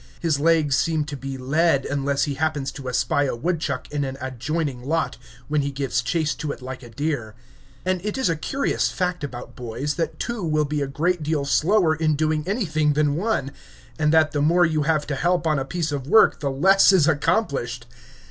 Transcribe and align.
His 0.19 0.39
legs 0.39 0.75
seem 0.75 1.05
to 1.05 1.15
be 1.15 1.37
lead, 1.37 1.85
unless 1.85 2.23
he 2.23 2.33
happens 2.33 2.71
to 2.71 2.89
espy 2.89 3.27
a 3.27 3.35
woodchuck 3.35 3.87
in 3.91 4.03
an 4.03 4.17
adjoining 4.19 4.81
lot, 4.83 5.17
when 5.47 5.61
he 5.61 5.69
gives 5.69 6.01
chase 6.01 6.33
to 6.33 6.51
it 6.51 6.59
like 6.59 6.81
a 6.81 6.89
deer; 6.89 7.35
and 7.85 8.03
it 8.03 8.17
is 8.17 8.27
a 8.27 8.35
curious 8.35 8.89
fact 8.89 9.23
about 9.23 9.55
boys, 9.55 9.93
that 9.97 10.17
two 10.17 10.41
will 10.43 10.65
be 10.65 10.81
a 10.81 10.87
great 10.87 11.21
deal 11.21 11.45
slower 11.45 11.93
in 11.93 12.15
doing 12.15 12.43
anything 12.47 12.93
than 12.93 13.15
one, 13.15 13.51
and 13.99 14.11
that 14.11 14.31
the 14.31 14.41
more 14.41 14.65
you 14.65 14.81
have 14.81 15.05
to 15.05 15.13
help 15.15 15.45
on 15.45 15.59
a 15.59 15.65
piece 15.65 15.91
of 15.91 16.07
work 16.07 16.39
the 16.39 16.49
less 16.49 16.91
is 16.91 17.07
accomplished. 17.07 17.85